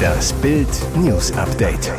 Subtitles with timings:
[0.00, 1.92] Das Bild News Update.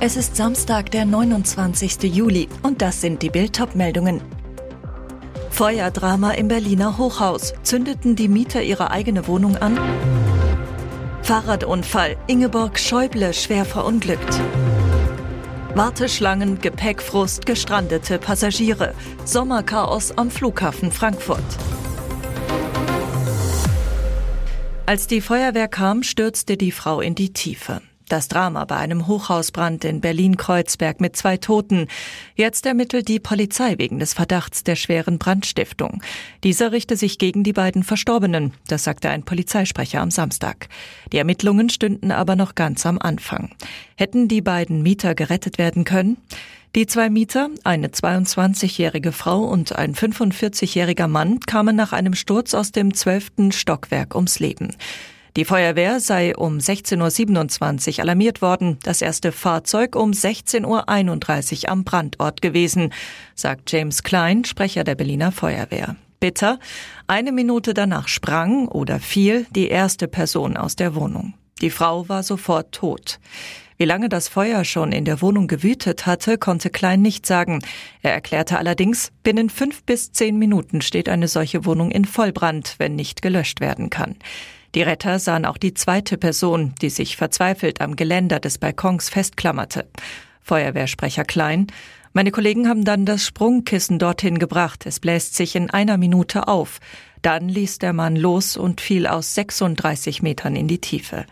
[0.00, 2.02] Es ist Samstag, der 29.
[2.04, 4.20] Juli und das sind die Bild meldungen
[5.54, 7.54] Feuerdrama im Berliner Hochhaus.
[7.62, 9.78] Zündeten die Mieter ihre eigene Wohnung an?
[11.22, 12.16] Fahrradunfall.
[12.26, 14.40] Ingeborg Schäuble schwer verunglückt.
[15.76, 18.94] Warteschlangen, Gepäckfrust, gestrandete Passagiere.
[19.24, 21.44] Sommerchaos am Flughafen Frankfurt.
[24.86, 27.80] Als die Feuerwehr kam, stürzte die Frau in die Tiefe.
[28.06, 31.88] Das Drama bei einem Hochhausbrand in Berlin-Kreuzberg mit zwei Toten.
[32.34, 36.02] Jetzt ermittelt die Polizei wegen des Verdachts der schweren Brandstiftung.
[36.44, 40.68] Dieser richte sich gegen die beiden Verstorbenen, das sagte ein Polizeisprecher am Samstag.
[41.14, 43.54] Die Ermittlungen stünden aber noch ganz am Anfang.
[43.96, 46.18] Hätten die beiden Mieter gerettet werden können?
[46.74, 52.72] Die zwei Mieter, eine 22-jährige Frau und ein 45-jähriger Mann, kamen nach einem Sturz aus
[52.72, 53.52] dem 12.
[53.52, 54.74] Stockwerk ums Leben.
[55.36, 61.84] Die Feuerwehr sei um 16.27 Uhr alarmiert worden, das erste Fahrzeug um 16.31 Uhr am
[61.84, 62.92] Brandort gewesen,
[63.36, 65.94] sagt James Klein, Sprecher der Berliner Feuerwehr.
[66.18, 66.58] Bitter,
[67.06, 71.34] eine Minute danach sprang oder fiel die erste Person aus der Wohnung.
[71.60, 73.20] Die Frau war sofort tot.
[73.76, 77.60] Wie lange das Feuer schon in der Wohnung gewütet hatte, konnte Klein nicht sagen.
[78.02, 82.94] Er erklärte allerdings, binnen fünf bis zehn Minuten steht eine solche Wohnung in Vollbrand, wenn
[82.94, 84.16] nicht gelöscht werden kann.
[84.76, 89.86] Die Retter sahen auch die zweite Person, die sich verzweifelt am Geländer des Balkons festklammerte.
[90.40, 91.66] Feuerwehrsprecher Klein.
[92.16, 94.86] Meine Kollegen haben dann das Sprungkissen dorthin gebracht.
[94.86, 96.78] Es bläst sich in einer Minute auf.
[97.22, 101.26] Dann ließ der Mann los und fiel aus 36 Metern in die Tiefe.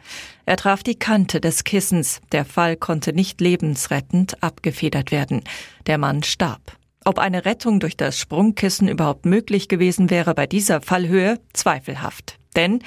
[0.44, 2.20] Er traf die Kante des Kissens.
[2.33, 5.44] Der Fall konnte nicht lebensrettend abgefedert werden.
[5.86, 6.77] Der Mann starb.
[7.05, 12.38] Ob eine Rettung durch das Sprungkissen überhaupt möglich gewesen wäre bei dieser Fallhöhe, zweifelhaft.
[12.56, 12.80] Denn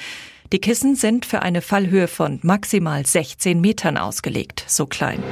[0.51, 5.23] die Kissen sind für eine Fallhöhe von maximal 16 Metern ausgelegt, so klein.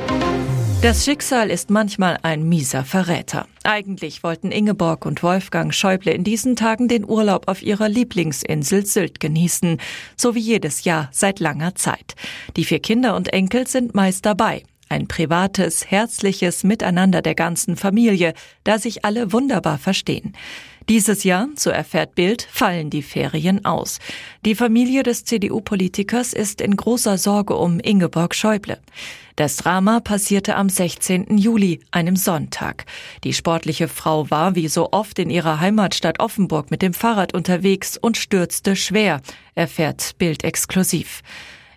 [0.83, 3.47] Das Schicksal ist manchmal ein mieser Verräter.
[3.63, 9.21] Eigentlich wollten Ingeborg und Wolfgang Schäuble in diesen Tagen den Urlaub auf ihrer Lieblingsinsel Sylt
[9.21, 9.77] genießen,
[10.17, 12.15] so wie jedes Jahr seit langer Zeit.
[12.57, 14.63] Die vier Kinder und Enkel sind meist dabei.
[14.89, 18.33] Ein privates, herzliches Miteinander der ganzen Familie,
[18.65, 20.33] da sich alle wunderbar verstehen.
[20.89, 23.99] Dieses Jahr, so erfährt Bild, fallen die Ferien aus.
[24.45, 28.79] Die Familie des CDU-Politikers ist in großer Sorge um Ingeborg Schäuble.
[29.35, 31.37] Das Drama passierte am 16.
[31.37, 32.85] Juli, einem Sonntag.
[33.23, 37.97] Die sportliche Frau war wie so oft in ihrer Heimatstadt Offenburg mit dem Fahrrad unterwegs
[37.97, 39.21] und stürzte schwer,
[39.55, 41.21] erfährt Bild exklusiv.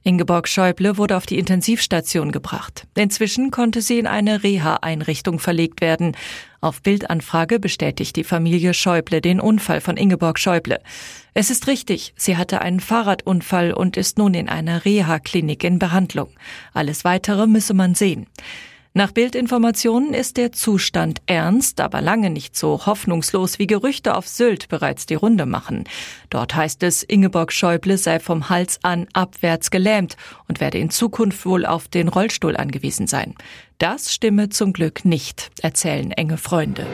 [0.07, 2.87] Ingeborg Schäuble wurde auf die Intensivstation gebracht.
[2.95, 6.17] Inzwischen konnte sie in eine Reha-Einrichtung verlegt werden.
[6.61, 10.79] Auf Bildanfrage bestätigt die Familie Schäuble den Unfall von Ingeborg Schäuble.
[11.35, 16.29] Es ist richtig, sie hatte einen Fahrradunfall und ist nun in einer Reha-Klinik in Behandlung.
[16.73, 18.29] Alles weitere müsse man sehen.
[18.97, 24.71] Nach Bildinformationen ist der Zustand ernst, aber lange nicht so hoffnungslos, wie Gerüchte auf Sylt
[24.71, 25.85] bereits die Runde machen.
[26.31, 30.17] Dort heißt es, Ingeborg Schäuble sei vom Hals an abwärts gelähmt
[30.49, 33.35] und werde in Zukunft wohl auf den Rollstuhl angewiesen sein.
[33.77, 36.87] Das stimme zum Glück nicht, erzählen enge Freunde.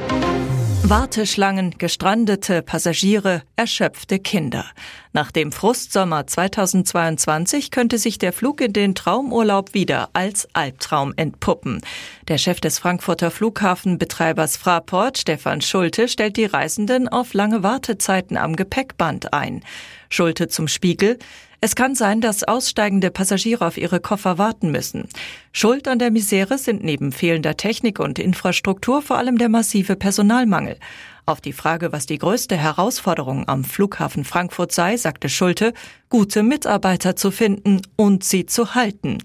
[0.84, 4.66] Warteschlangen, gestrandete Passagiere, erschöpfte Kinder.
[5.12, 11.81] Nach dem Frustsommer 2022 könnte sich der Flug in den Traumurlaub wieder als Albtraum entpuppen.
[12.26, 18.56] Der Chef des Frankfurter Flughafenbetreibers Fraport, Stefan Schulte, stellt die Reisenden auf lange Wartezeiten am
[18.56, 19.62] Gepäckband ein.
[20.10, 21.19] Schulte zum Spiegel.
[21.65, 25.09] Es kann sein, dass aussteigende Passagiere auf ihre Koffer warten müssen.
[25.53, 30.77] Schuld an der Misere sind neben fehlender Technik und Infrastruktur vor allem der massive Personalmangel.
[31.25, 35.73] Auf die Frage, was die größte Herausforderung am Flughafen Frankfurt sei, sagte Schulte,
[36.09, 39.19] gute Mitarbeiter zu finden und sie zu halten.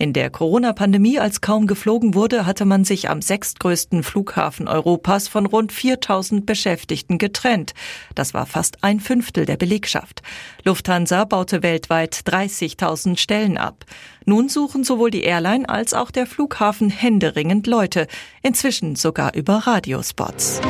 [0.00, 5.44] In der Corona-Pandemie, als kaum geflogen wurde, hatte man sich am sechstgrößten Flughafen Europas von
[5.44, 7.74] rund 4000 Beschäftigten getrennt.
[8.14, 10.22] Das war fast ein Fünftel der Belegschaft.
[10.62, 13.84] Lufthansa baute weltweit 30.000 Stellen ab.
[14.24, 18.06] Nun suchen sowohl die Airline als auch der Flughafen händeringend Leute,
[18.42, 20.60] inzwischen sogar über Radiospots.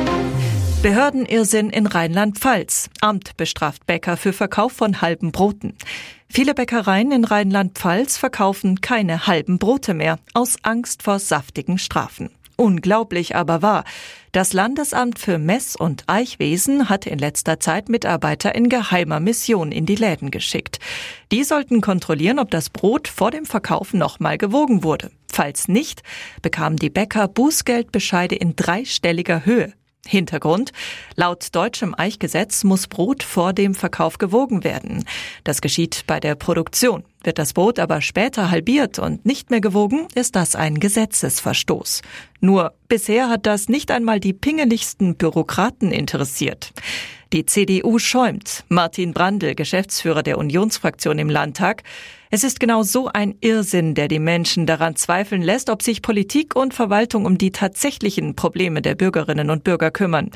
[0.81, 2.89] Behördenirrsinn in Rheinland-Pfalz.
[3.01, 5.75] Amt bestraft Bäcker für Verkauf von halben Broten.
[6.29, 12.29] Viele Bäckereien in Rheinland-Pfalz verkaufen keine halben Brote mehr aus Angst vor saftigen Strafen.
[12.55, 13.83] Unglaublich aber wahr.
[14.31, 19.85] Das Landesamt für Mess- und Eichwesen hat in letzter Zeit Mitarbeiter in geheimer Mission in
[19.85, 20.79] die Läden geschickt.
[21.33, 25.11] Die sollten kontrollieren, ob das Brot vor dem Verkauf nochmal gewogen wurde.
[25.29, 26.03] Falls nicht,
[26.41, 29.73] bekamen die Bäcker Bußgeldbescheide in dreistelliger Höhe.
[30.05, 30.71] Hintergrund.
[31.15, 35.05] Laut deutschem Eichgesetz muss Brot vor dem Verkauf gewogen werden.
[35.43, 37.03] Das geschieht bei der Produktion.
[37.23, 42.01] Wird das Brot aber später halbiert und nicht mehr gewogen, ist das ein Gesetzesverstoß.
[42.39, 46.71] Nur bisher hat das nicht einmal die pingeligsten Bürokraten interessiert.
[47.31, 48.63] Die CDU schäumt.
[48.69, 51.83] Martin Brandl, Geschäftsführer der Unionsfraktion im Landtag.
[52.31, 56.55] Es ist genau so ein Irrsinn, der die Menschen daran zweifeln lässt, ob sich Politik
[56.55, 60.31] und Verwaltung um die tatsächlichen Probleme der Bürgerinnen und Bürger kümmern.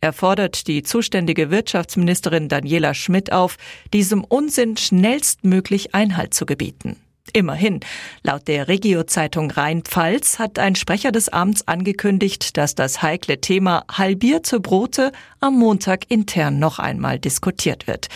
[0.00, 3.58] Er fordert die zuständige Wirtschaftsministerin Daniela Schmidt auf,
[3.92, 6.96] diesem Unsinn schnellstmöglich Einhalt zu gebieten.
[7.32, 7.80] Immerhin.
[8.22, 14.60] Laut der Regio-Zeitung Rheinpfalz hat ein Sprecher des Amts angekündigt, dass das heikle Thema halbierte
[14.60, 18.08] Brote am Montag intern noch einmal diskutiert wird.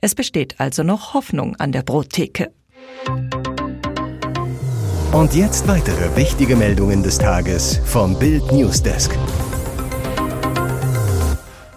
[0.00, 2.52] Es besteht also noch Hoffnung an der Brottheke.
[5.12, 9.16] Und jetzt weitere wichtige Meldungen des Tages vom Bild Newsdesk.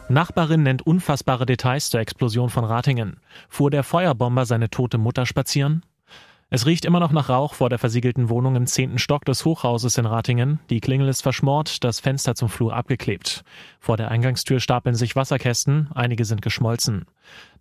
[0.10, 3.22] Nachbarin nennt unfassbare Details zur Explosion von Ratingen.
[3.48, 5.84] Fuhr der Feuerbomber seine tote Mutter spazieren?
[6.54, 9.98] Es riecht immer noch nach Rauch vor der versiegelten Wohnung im zehnten Stock des Hochhauses
[9.98, 10.60] in Ratingen.
[10.70, 13.46] Die Klingel ist verschmort, das Fenster zum Flur abgeklebt.
[13.80, 17.06] Vor der Eingangstür stapeln sich Wasserkästen, einige sind geschmolzen.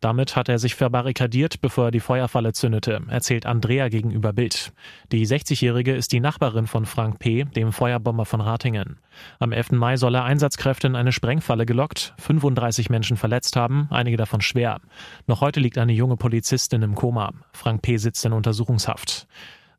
[0.01, 4.73] Damit hat er sich verbarrikadiert, bevor er die Feuerfalle zündete, erzählt Andrea gegenüber Bild.
[5.12, 8.99] Die 60-Jährige ist die Nachbarin von Frank P., dem Feuerbomber von Ratingen.
[9.39, 9.73] Am 11.
[9.73, 14.81] Mai soll er Einsatzkräfte in eine Sprengfalle gelockt, 35 Menschen verletzt haben, einige davon schwer.
[15.27, 17.33] Noch heute liegt eine junge Polizistin im Koma.
[17.53, 17.99] Frank P.
[17.99, 19.27] sitzt in Untersuchungshaft.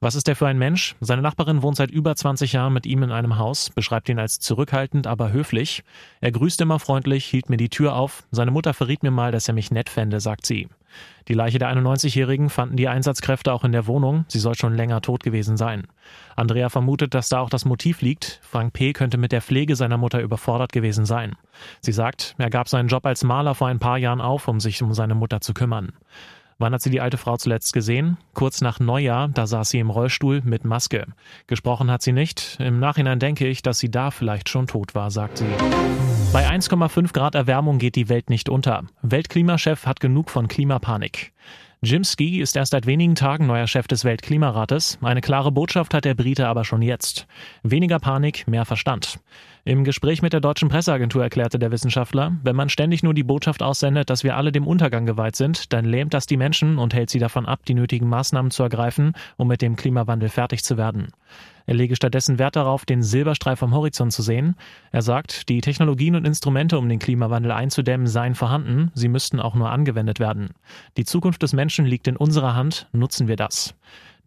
[0.04, 0.96] Was ist er für ein Mensch?
[1.00, 4.40] Seine Nachbarin wohnt seit über 20 Jahren mit ihm in einem Haus, beschreibt ihn als
[4.40, 5.84] zurückhaltend, aber höflich.
[6.22, 8.24] Er grüßt immer freundlich, hielt mir die Tür auf.
[8.32, 10.70] Seine Mutter verriet mir mal, dass er mich nett fände, sagt sie.
[11.28, 14.26] Die Leiche der 91-Jährigen fanden die Einsatzkräfte auch in der Wohnung.
[14.28, 15.86] Sie soll schon länger tot gewesen sein.
[16.36, 18.40] Andrea vermutet, dass da auch das Motiv liegt.
[18.42, 18.94] Frank P.
[18.94, 21.36] könnte mit der Pflege seiner Mutter überfordert gewesen sein.
[21.80, 24.82] Sie sagt, er gab seinen Job als Maler vor ein paar Jahren auf, um sich
[24.82, 25.94] um seine Mutter zu kümmern.
[26.62, 28.18] Wann hat sie die alte Frau zuletzt gesehen?
[28.36, 31.08] Kurz nach Neujahr, da saß sie im Rollstuhl mit Maske.
[31.48, 32.58] Gesprochen hat sie nicht.
[32.60, 35.48] Im Nachhinein denke ich, dass sie da vielleicht schon tot war, sagt sie.
[36.32, 38.84] Bei 1,5 Grad Erwärmung geht die Welt nicht unter.
[39.02, 41.34] Weltklimachef hat genug von Klimapanik.
[41.84, 45.00] Jim Ski ist erst seit wenigen Tagen neuer Chef des Weltklimarates.
[45.02, 47.26] Eine klare Botschaft hat der Brite aber schon jetzt.
[47.64, 49.20] Weniger Panik, mehr Verstand.
[49.66, 53.64] Im Gespräch mit der deutschen Presseagentur erklärte der Wissenschaftler, wenn man ständig nur die Botschaft
[53.64, 57.10] aussendet, dass wir alle dem Untergang geweiht sind, dann lähmt das die Menschen und hält
[57.10, 61.08] sie davon ab, die nötigen Maßnahmen zu ergreifen, um mit dem Klimawandel fertig zu werden.
[61.66, 64.56] Er lege stattdessen Wert darauf, den Silberstreif am Horizont zu sehen.
[64.92, 69.56] Er sagt, die Technologien und Instrumente, um den Klimawandel einzudämmen, seien vorhanden, sie müssten auch
[69.56, 70.50] nur angewendet werden.
[70.98, 73.76] Die Zukunft des Menschen liegt in unserer Hand, nutzen wir das.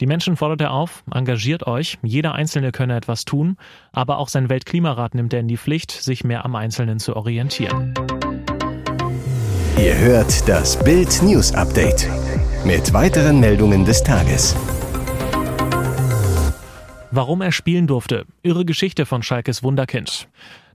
[0.00, 3.56] Die Menschen fordert er auf, engagiert euch, jeder Einzelne könne etwas tun,
[3.92, 7.94] aber auch sein Weltklimarat nimmt er in die Pflicht, sich mehr am Einzelnen zu orientieren.
[9.78, 12.08] Ihr hört das Bild News Update
[12.64, 14.56] mit weiteren Meldungen des Tages.
[17.16, 18.26] Warum er spielen durfte.
[18.42, 20.26] Irre Geschichte von Schalkes Wunderkind.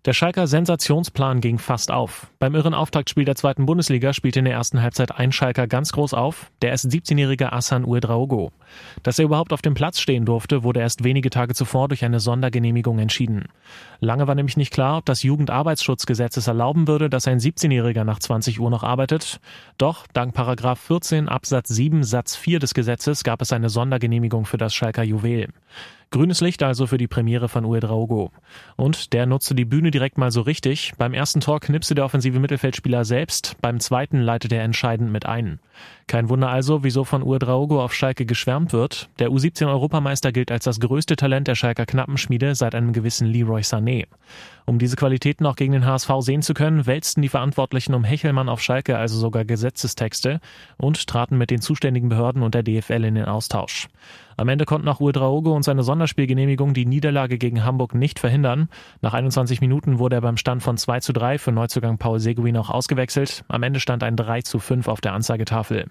[0.05, 2.27] Der Schalker Sensationsplan ging fast auf.
[2.39, 6.13] Beim irren Auftaktspiel der zweiten Bundesliga spielte in der ersten Halbzeit ein Schalker ganz groß
[6.13, 8.53] auf, der erst 17-jährige Asan Uedraogo.
[9.03, 12.21] Dass er überhaupt auf dem Platz stehen durfte, wurde erst wenige Tage zuvor durch eine
[12.21, 13.49] Sondergenehmigung entschieden.
[13.99, 18.19] Lange war nämlich nicht klar, ob das Jugendarbeitsschutzgesetz es erlauben würde, dass ein 17-Jähriger nach
[18.19, 19.41] 20 Uhr noch arbeitet.
[19.77, 24.57] Doch dank Paragraph 14 Absatz 7 Satz 4 des Gesetzes gab es eine Sondergenehmigung für
[24.57, 25.49] das Schalker Juwel.
[26.11, 28.31] Grünes Licht also für die Premiere von Uedraogo.
[28.75, 30.93] Und der nutzte die Bühne direkt mal so richtig.
[30.97, 35.59] Beim ersten Tor knipste der offensive Mittelfeldspieler selbst, beim zweiten leitet er entscheidend mit ein.
[36.07, 39.09] Kein Wunder also, wieso von Uedraogo auf Schalke geschwärmt wird.
[39.19, 44.07] Der U17-Europameister gilt als das größte Talent der Schalker Knappenschmiede seit einem gewissen Leroy Sané.
[44.65, 48.49] Um diese Qualitäten auch gegen den HSV sehen zu können, wälzten die Verantwortlichen um Hechelmann
[48.49, 50.39] auf Schalke also sogar Gesetzestexte
[50.77, 53.87] und traten mit den zuständigen Behörden und der DFL in den Austausch.
[54.39, 58.69] Am Ende konnten auch Uedraogo und seine Sonderspielgenehmigung die Niederlage gegen Hamburg nicht verhindern.
[59.01, 62.55] Nach 21 Minuten wurde er beim Stand von 2 zu 3 für Neuzugang Paul Seguin
[62.55, 63.43] auch ausgewechselt.
[63.49, 65.87] Am Ende stand ein 3 zu 5 auf der Anzeigetafel.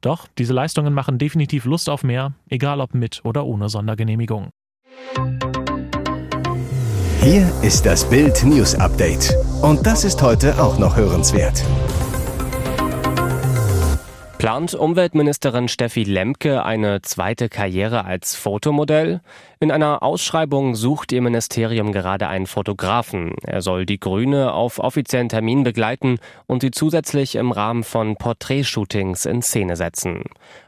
[0.00, 4.50] Doch diese Leistungen machen definitiv Lust auf mehr, egal ob mit oder ohne Sondergenehmigung.
[7.20, 9.34] Hier ist das Bild News Update.
[9.60, 11.64] Und das ist heute auch noch hörenswert.
[14.38, 19.20] Plant Umweltministerin Steffi Lemke eine zweite Karriere als Fotomodell?
[19.58, 23.34] In einer Ausschreibung sucht ihr Ministerium gerade einen Fotografen.
[23.42, 29.26] Er soll die Grüne auf offiziellen Termin begleiten und sie zusätzlich im Rahmen von Porträtshootings
[29.26, 30.22] in Szene setzen.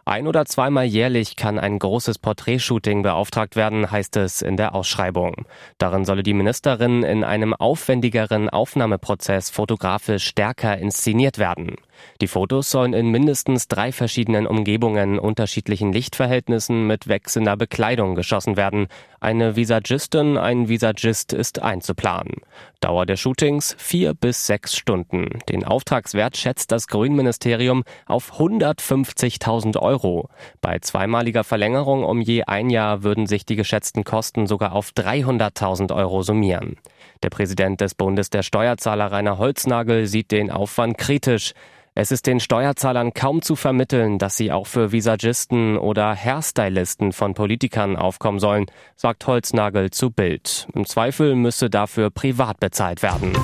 [0.05, 5.47] Ein oder zweimal jährlich kann ein großes Porträtshooting beauftragt werden, heißt es in der Ausschreibung.
[5.79, 11.77] Darin solle die Ministerin in einem aufwendigeren Aufnahmeprozess fotografisch stärker inszeniert werden.
[12.21, 18.89] Die Fotos sollen in mindestens drei verschiedenen Umgebungen, unterschiedlichen Lichtverhältnissen mit wechselnder Bekleidung geschossen werden.
[19.21, 22.37] Eine Visagistin, ein Visagist ist einzuplanen.
[22.81, 25.41] Dauer der Shootings vier bis sechs Stunden.
[25.49, 30.31] Den Auftragswert schätzt das Grünministerium auf 150.000 Euro.
[30.63, 35.95] Bei zweimaliger Verlängerung um je ein Jahr würden sich die geschätzten Kosten sogar auf 300.000
[35.95, 36.77] Euro summieren.
[37.23, 41.53] Der Präsident des Bundes der Steuerzahler Rainer Holznagel sieht den Aufwand kritisch.
[42.01, 47.35] Es ist den Steuerzahlern kaum zu vermitteln, dass sie auch für Visagisten oder Hairstylisten von
[47.35, 48.65] Politikern aufkommen sollen,
[48.97, 50.67] sagt Holznagel zu Bild.
[50.73, 53.35] Im Zweifel müsse dafür privat bezahlt werden.